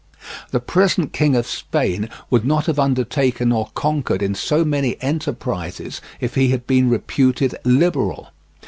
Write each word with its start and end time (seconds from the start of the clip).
The 0.49 0.59
present 0.59 1.13
King 1.13 1.35
of 1.35 1.45
Spain 1.45 2.09
would 2.31 2.43
not 2.43 2.65
have 2.65 2.79
undertaken 2.79 3.51
or 3.51 3.69
conquered 3.75 4.23
in 4.23 4.33
so 4.33 4.65
many 4.65 4.99
enterprises 4.99 6.01
if 6.19 6.33
he 6.33 6.47
had 6.47 6.65
been 6.65 6.89
reputed 6.89 7.53
liberal. 7.63 8.29